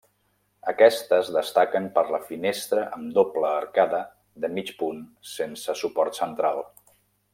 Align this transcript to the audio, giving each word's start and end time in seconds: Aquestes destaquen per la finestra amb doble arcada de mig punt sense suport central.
Aquestes 0.71 1.27
destaquen 1.35 1.89
per 1.97 2.03
la 2.15 2.19
finestra 2.29 2.85
amb 2.99 3.11
doble 3.19 3.51
arcada 3.59 4.01
de 4.47 4.53
mig 4.57 4.73
punt 4.81 5.05
sense 5.35 5.77
suport 5.83 6.19
central. 6.23 6.65